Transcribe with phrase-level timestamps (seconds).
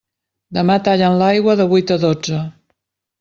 [0.57, 2.41] Demà tallen l'aigua de vuit a dotze.